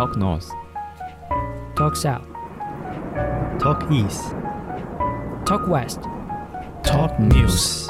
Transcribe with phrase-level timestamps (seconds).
[0.00, 0.48] Talk North,
[1.76, 2.24] Talk South,
[3.58, 4.34] Talk East,
[5.44, 6.00] Talk West.
[6.82, 7.86] Talk News。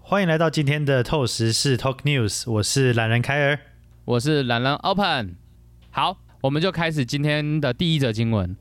[0.00, 3.60] 欢迎来到今天的透时事 Talk News，我是懒人凯尔。
[4.04, 5.36] 我是懒人 Open。
[5.92, 8.56] 好，我们就开始今天的第一则新闻。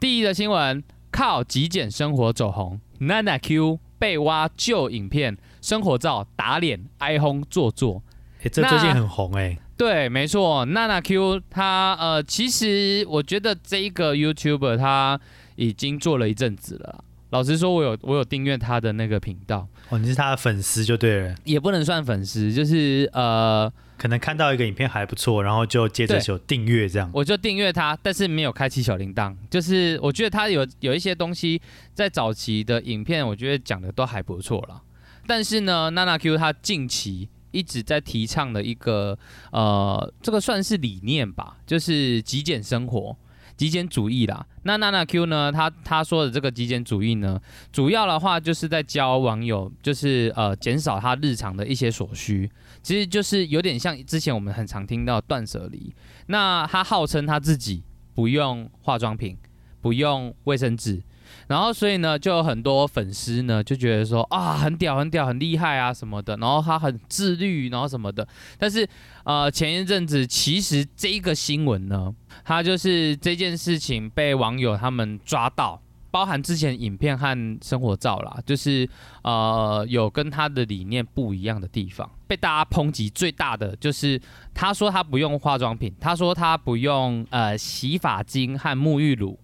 [0.00, 0.82] 第一则新闻，
[1.12, 8.02] 靠极简生活走红，Nana Q 被挖旧影片、生活照打脸，哀轰做作。
[8.42, 15.20] 哎，这最近很红哎、对，没错，Nana Q 他呃，其实我觉得这一个 YouTuber 他
[15.54, 17.04] 已经做了一阵子了啦。
[17.32, 27.10] 老实说，我有我有订阅他的那个频道，哦，你是他的粉丝就对了，也不能算粉丝，就是呃，可能看到一个影片还不错，然后就接着对就订阅这样。
[27.14, 29.34] 我就订阅他，但是没有开启小铃铛。
[29.48, 31.58] 就是我觉得他有有一些东西
[31.94, 34.82] 在早期的影片，我觉得讲的都还不错啦。
[35.26, 39.18] 但是呢，娜娜 Q 他近期一直在提倡的一个
[39.52, 43.16] 呃，这个算是理念吧，就是极简生活。
[43.54, 45.50] 极简主义啦，那娜娜 Q 呢？
[45.50, 47.40] 他他说的这个极简主义呢，
[47.72, 52.50] 主要的话就是在教网友，就是呃减少他日常的一些所需，
[52.82, 55.92] 其实就是有点像之前我们很常听到断舍离，
[56.26, 57.82] 那他号称他自己
[58.14, 59.36] 不用化妆品，
[59.80, 61.02] 不用卫生纸，
[61.48, 68.26] 然后所以呢，就有很多粉丝呢就觉得说啊，很屌，很屌，很厉害啊什么的，然后他很自律，然后什么的。
[68.58, 68.88] 但是
[69.24, 75.80] 呃，前一阵子其实这个新闻呢，他就是这件事情被网友他们抓到。
[76.10, 78.86] 包含之前影片和生活照啦，就是
[79.22, 84.20] 呃有跟他的理念不一样的地方，被大家抨击最大的就是
[84.52, 89.40] 他说他不用化妆品，他说他不用呃洗发精和沐浴乳，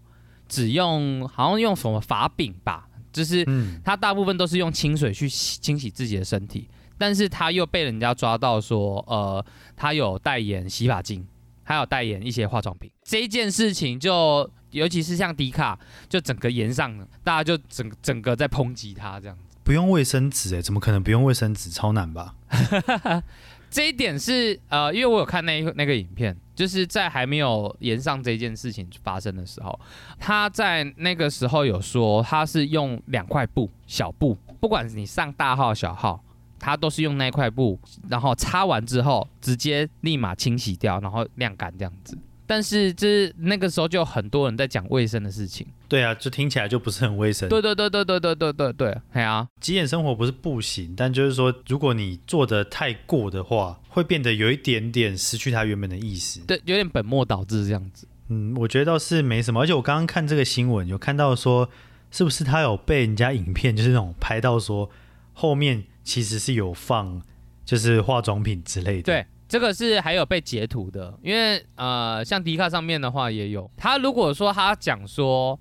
[0.48, 9.44] 只用好像用什么法饼吧，就是嗯，他大部分都是用清水去洗清洗自己的身体，但是他又被人家抓到说，呃，
[9.76, 11.26] 他有代言洗发精，
[11.62, 19.36] 还有代言一些化妆品，这一件事情就尤其是像迪卡，就整个延上了，大家就整整个在抨击他这样。
[19.64, 21.68] 不用卫生纸哎，怎么可能不用卫生纸？
[21.68, 22.34] 超难吧？
[23.70, 29.78] 这一点是呃，因为我有看那那个影片，就是在还没有延上这件事情发生的时候，
[30.18, 36.20] 他在那个时候有说他是用两块布小布，不管你上大号小号，
[36.58, 42.18] 他都是用那块布，然后擦完之后直接立马清洗掉，然后晾干这样子。
[42.48, 47.46] 但是就是那个时候就有很多人在讲卫生的事情，对啊，就听起来就不是很卫生。
[47.50, 56.40] 对对对对对对对对对，哎呀、极简生活不是不行，但就是说，如果你做的太过的话，会变得有一点点失去它原本的意思。
[56.46, 58.08] 对，有点本末倒置这样子。
[58.28, 59.60] 嗯，我觉得倒是没什么。
[59.60, 61.68] 而且我刚刚看这个新闻，有看到说，
[62.10, 64.90] 是不是他有被人家影片，就是那种拍到说
[65.34, 67.22] 后面其实是有放，
[67.64, 69.02] 就是化妆品之类的。
[69.02, 73.70] 对，这个是还有被截图的，因为呃，像迪卡上面的话也有。
[73.76, 75.58] 他如果说他讲说，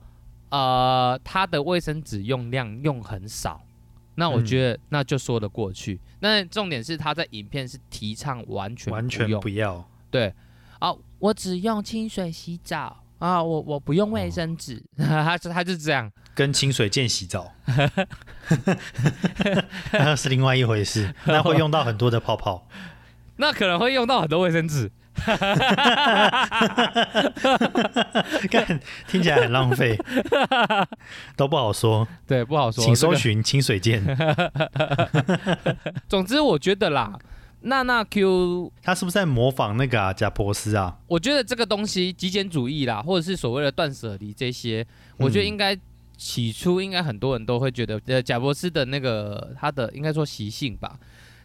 [0.49, 3.61] 呃，他的卫生纸用量用很少，
[4.15, 5.99] 那我觉得那就说得过去。
[6.19, 9.89] 那重点是他在影片是提倡完全完全不要。
[10.11, 10.33] 对
[10.79, 16.11] 啊，我只用清水洗澡啊，我我不用卫生纸， 他他就这样。
[16.35, 17.51] 跟清水剑洗澡，
[19.93, 22.67] 那是另外一回事，那会用到很多的泡泡。
[23.37, 24.91] 那可能会用到很多卫生纸，
[28.51, 29.97] 看听起来很浪费，
[31.37, 32.83] 都不好说，对，不好说。
[32.83, 34.03] 请搜寻清水剑。
[36.09, 37.17] 总之，我觉得啦，
[37.61, 40.97] 娜娜 Q 他是不是在模仿那个啊贾博斯啊？
[41.07, 44.85] 我觉得这个东西极简主义啦，或者是所谓的断舍离这些，
[45.17, 45.77] 我觉得嗯应该
[46.17, 50.97] 起初应该很多人都会觉得，呃，贾博士的那个他的应该说习性吧，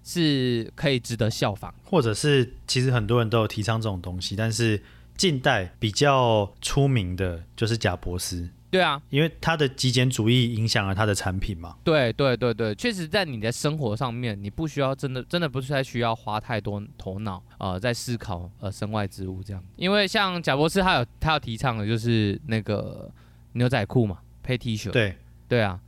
[0.05, 1.75] 是可以值得效仿。
[1.85, 4.83] 或者是其实很多人都有提倡这种东西，但是
[5.17, 11.77] 近代比较出名的就是贾伯斯，对啊，因为他的极简主义影响了他的产品嘛。
[11.85, 19.63] 对对对对，确实在你的生活上面，你不需要真的真的不是太需要花太多头脑呃在思考呃身外之物这样。
[19.77, 23.11] 因为像贾博士他有他有提倡的就是那个
[23.53, 24.91] 牛仔裤嘛，配 T 恤。
[24.91, 25.15] 对，
[25.47, 25.79] 对啊，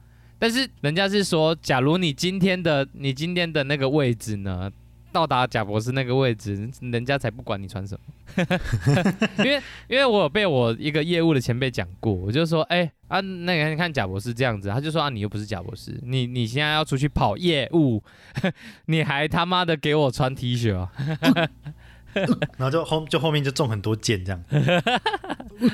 [0.45, 4.71] 但是人家是说，假如你今天的你今天的那个位置呢，
[5.11, 8.01] 到达贾博士那个位置，人家才不管你穿什么。
[9.43, 18.03] 因为因为我有被我一个业务的前辈讲过，我就说，哎、啊，那个你看贾博士这样子，他就说啊，你又不是贾博士，你你现在要出去跑业务，
[18.85, 20.93] 你还他妈的给我穿 T 恤啊？
[22.59, 24.45] 然后就后就后面就中很多箭这样。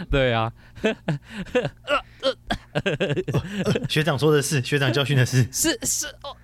[0.08, 0.52] 对啊，
[3.88, 6.36] 学长说的是，学长教训的是，是是哦，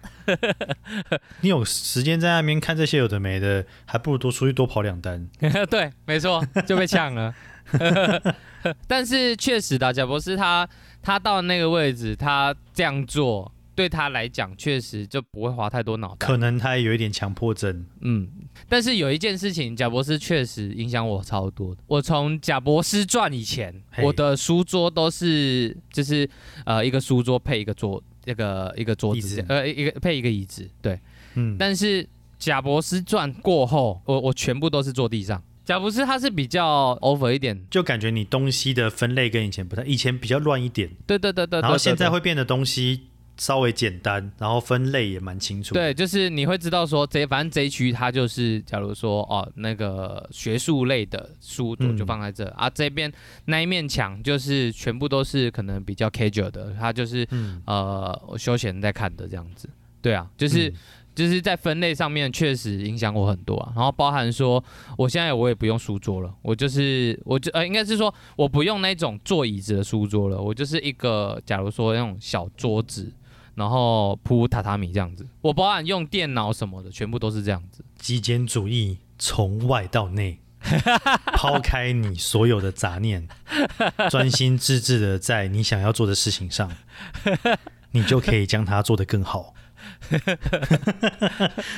[1.41, 5.29] 你有时间在那边看这些有的没的，还不如多出去多跑两单。
[5.71, 7.35] 对，没错，就被呛了。
[8.87, 10.69] 但是确实的，贾博士他
[11.03, 16.27] 他到那个位置，他这样做对他来讲确实就不会花太多脑袋。
[16.27, 18.29] 可能他也有一点强迫症，嗯，
[18.69, 21.83] 但是有一件事情，贾博士确实影响我超多的。
[21.87, 26.29] 我从贾博士传以前，我的书桌都是就是
[26.65, 30.99] 呃一个书桌配一个桌，那个一个桌椅子子，呃一个配一个椅子，对。
[31.35, 32.09] 嗯，但是
[32.39, 35.43] 贾博士传过后，我我全部都是坐地上。
[35.67, 43.09] 贾博士他是比较 over 一点，就感觉你东西的分类跟以前不太，以前比较乱一点，对对对对對然后现在对会变得东西
[43.39, 53.13] 稍微简单，然后分类也蛮清楚。，对，就是你会知道说这反正这一区它就是，假如说哦那个学术类的书桌嗯就放在这、啊，这边
[53.45, 59.69] 那一面墙就是全部都是可能比较 casual 的，它就是嗯，呃我休闲在看的这样子。
[60.01, 60.75] 对啊，就是、嗯
[61.17, 64.63] 就是在分类上面确实影响我很多啊，然后包含说
[64.99, 73.11] 我现在我也不用书桌了，我就是我就呃应该是说我不用那种坐椅子的书桌了，我就是一个假如说那种小桌子，
[73.57, 77.85] 然后铺榻榻米这样子，我包含用电脑什么的，全部都是这样子。
[77.99, 80.39] 极简主义从外到内，
[81.35, 83.27] 抛开你所有的杂念，
[84.11, 86.71] 专心致志的在你想要做的事情上，
[87.93, 89.55] 你就可以将它做得更好。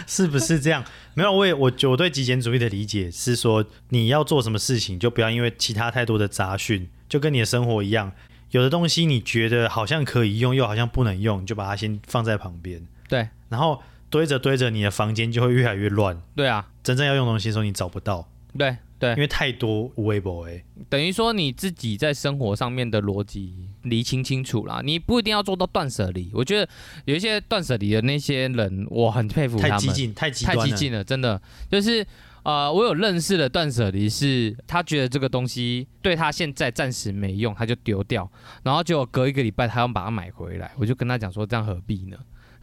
[0.07, 0.83] 是不是这样？
[1.15, 8.11] 没有，我也我我对极简主义的理解是说，你要做什么事情，就不要因为其他太多的杂讯，就跟你的生活一样，
[8.51, 16.21] 有的东西你觉得好像可以用，又好像不能用，你就把它先放在旁边，对然后堆着堆着，你的房间就会越来越乱。
[16.35, 20.65] 对啊，真正要用东西的时候，你找不到，对对因，为太多无微博哎。
[20.89, 26.31] 等于说你自己在生活上面的逻辑理清清楚啦，你不一定要做到断舍离。
[26.33, 26.69] 我觉得
[27.05, 30.31] 有一些断舍离的那些人，我很佩服他们，太激进，太。
[30.31, 31.41] 激进了，真的
[31.71, 32.07] 就是。
[32.49, 38.27] 呃，我有认识的断舍离是，他觉得这个东西对他现在暂时没用，他就丢掉，
[38.63, 42.17] 然后结果隔一个礼拜他要把它买回来，我就跟他讲说，这样何必呢？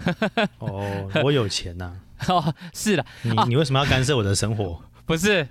[0.58, 1.94] 哦，我有钱呐、
[2.28, 4.82] 哦，是的，你你为什么要干涉我的生活？
[5.06, 5.48] 不是，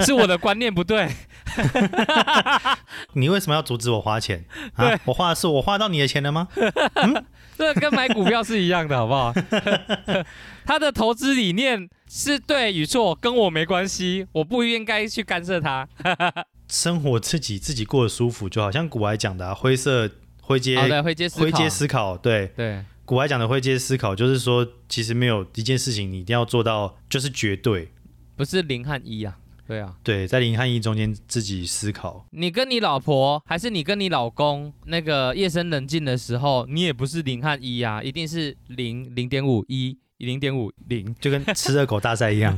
[0.00, 1.10] 是我的观念不对。
[3.14, 4.44] 你为什么要阻止我花钱？
[4.74, 6.48] 啊对，我花的是我花到你的钱了吗？
[7.58, 9.34] 这跟买股票是一样的，好不好？
[10.64, 15.88] 他的投资理念是对与错，跟我没关系，我不应该去干涉他。
[16.68, 20.08] 生活自己自己过得舒服就好，像古来讲的、啊、灰色
[20.42, 20.78] 灰阶。
[21.02, 27.90] 灰阶思考，对，对古来讲的灰阶思考就是说，其实没有一件事情你一定要做到就是绝对，
[28.36, 29.38] 不是零和一啊。
[29.68, 32.24] 对啊，对，在零和一中间自己思考。
[32.30, 41.14] 你跟你老婆，还是你跟你老公，那个夜深人静的时候，你也不是零和一啊，一定是零零点五一零点五零。
[41.20, 42.56] 就跟吃热狗大赛一样，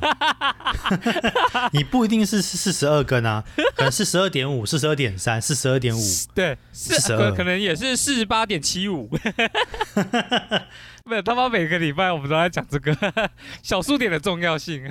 [1.74, 6.00] 你不一定是四十二根啊，可能是十二点五、四十二点三、四十二点五，
[6.32, 9.10] 对，四十二可可能也是四十八点七五。
[11.06, 12.96] 没有，他妈每个礼拜我们都在讲这个
[13.64, 14.88] 小数点的重要性。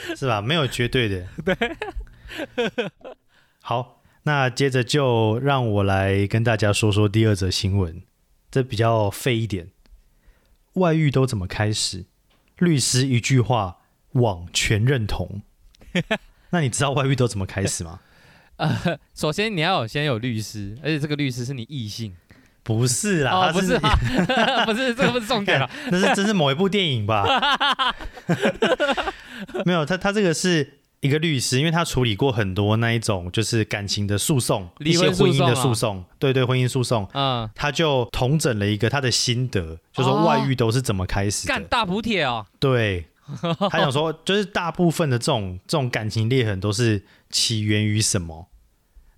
[0.16, 0.40] 是吧？
[0.40, 1.26] 没有绝对的。
[1.44, 1.56] 对。
[3.60, 8.02] 好，那接着就让我来跟大家说说第二则新闻，
[8.50, 9.68] 这比较废一点。
[10.74, 12.04] 外遇都怎么开始？
[12.58, 13.78] 律师一句话，
[14.12, 15.42] 网全认同。
[16.50, 18.00] 那你知道外遇都怎么开始吗？
[18.56, 22.16] 呃，首先你要有先有律师，而且这个律师是你异性
[22.64, 25.70] 不是啦，不是啊，不是这个不是重点了。
[25.90, 27.24] 那是这是某一部电影吧？
[29.66, 41.54] 没有，他他这个是一个律师，因为他处理过很多那一种就是感情的诉讼，一些婚姻的诉讼对对，婚姻诉讼，嗯，他就统整了一个他的心得，就说哦外遇都是怎么开始的。
[41.54, 43.06] 干大补帖哦，对，
[43.70, 48.48] 他想说，就是大部分的这种这种感情裂痕都是起源于什么？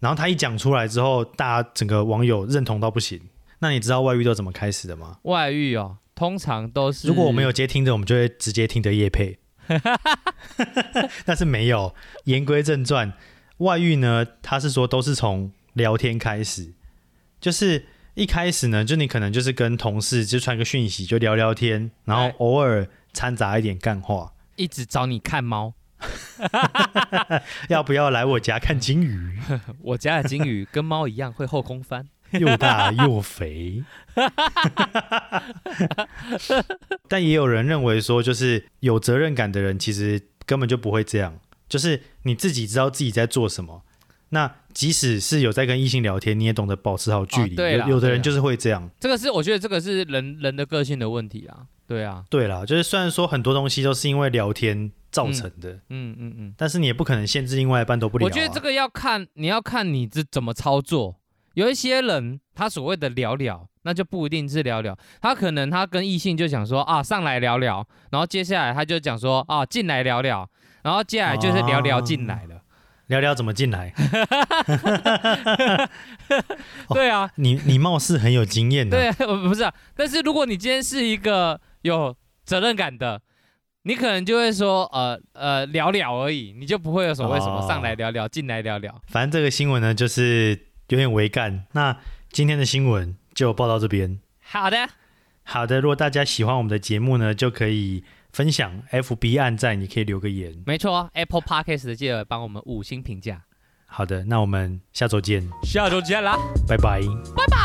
[0.00, 3.20] 然后他一讲出来之后，大家整个网友认同到不行。
[3.60, 5.18] 那你知道外遇都怎么开始的吗？
[5.24, 9.38] 外遇哦，通常都是如果我们有接听的，我们就会直接听的叶配。
[11.24, 11.94] 但是没有。
[12.24, 13.12] 言归正传，
[13.58, 16.72] 外遇呢，他是说都是从聊天开始，
[17.40, 24.32] 就是一开始呢，就你可能就是跟同事就传个讯息，就聊聊天，然后哎偶尔掺杂一点干话。
[24.56, 25.72] 一直找你看猫，
[27.68, 29.38] 要不要来我家看金鱼？
[29.80, 32.08] 我家的金鱼跟猫一样会后空翻。
[32.38, 33.82] 又大又肥。
[37.08, 43.82] 但也有人认为说，就是有责任感的人，其实根本就不会这样，就是你自己知道自己在做什么。
[44.32, 47.54] 那即使是有在跟异性聊天，你也懂得保持好距离。
[47.54, 48.88] 哦对有有的人就是会这样。
[49.00, 51.66] 这个是我觉得这个是人人的个性的问题啊。
[51.88, 56.54] 对啊，对啦，就是虽然说很多东西都是因为聊天造成的，嗯嗯嗯。
[56.56, 58.30] 但是你也不可能限制另外一半都不聊、啊。
[58.30, 61.16] 我觉得这个要看你要看你这怎么操作。
[61.60, 70.48] 有一些人他所谓的聊聊，那就不一定是聊聊，他可能他跟异性就想说啊上来聊聊，然后接下来他就讲说啊进来聊聊，
[70.82, 72.62] 然后接下来就是聊聊进来了。
[73.08, 73.92] 聊聊怎么进来。
[76.86, 79.14] 哦 对啊，你你貌似很有经验的、对啊，
[79.46, 79.74] 不是啊。
[79.94, 83.20] 但是如果你今天是一个有责任感的，
[83.82, 88.98] 你可能就会说呃呃聊聊而已，你就不会有所谓什么哦上来聊聊，进来聊聊。
[89.08, 91.64] 反正这个新闻呢，就是有点违干。
[91.72, 91.96] 那
[92.30, 94.20] 今天的新闻就报到这边。
[94.40, 94.88] 好的，
[95.42, 100.62] 好的，如果大家喜欢我们的节目呢，就可以分享 FB 按赞，你可以留个言。
[100.66, 103.42] 没错，Apple Podcast 的记得帮我们五星评价。
[103.86, 106.36] 好的，那我们下周见，下周见啦，
[106.68, 107.00] 拜拜。
[107.36, 107.59] 拜拜。